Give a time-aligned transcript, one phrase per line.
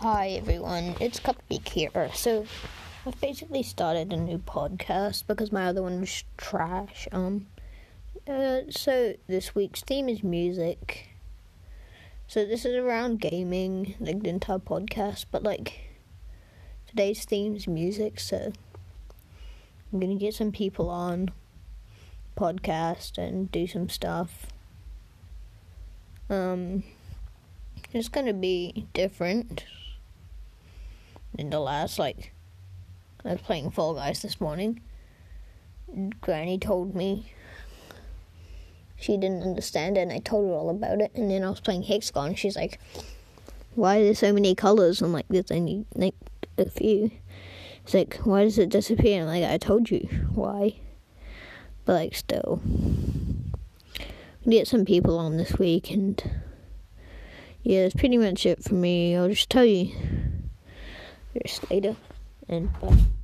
[0.00, 2.08] Hi everyone, it's Cupcake here.
[2.14, 2.46] So
[3.04, 7.08] I've basically started a new podcast because my other one was trash.
[7.10, 7.48] Um,
[8.28, 11.08] uh, so this week's theme is music.
[12.28, 15.90] So this is around gaming, like the entire podcast, but like
[16.86, 18.20] today's theme is music.
[18.20, 18.52] So
[19.92, 21.32] I'm gonna get some people on
[22.36, 24.46] podcast and do some stuff.
[26.30, 26.84] Um,
[27.92, 29.64] it's gonna be different
[31.36, 32.32] in the last like
[33.24, 34.80] I was playing Fall Guys this morning.
[36.20, 37.32] Granny told me
[38.96, 41.60] she didn't understand it and I told her all about it and then I was
[41.60, 42.78] playing Hex-A-Gone and she's like
[43.74, 45.02] Why are there so many colours?
[45.02, 46.14] I'm like there's only like
[46.56, 47.10] a few.
[47.84, 49.20] It's like why does it disappear?
[49.20, 50.76] And I'm like I told you why.
[51.84, 52.60] But like still
[54.48, 56.22] get some people on this week and
[57.62, 59.16] yeah, that's pretty much it for me.
[59.16, 59.94] I'll just tell you
[61.34, 61.96] just later
[62.48, 63.17] and bye.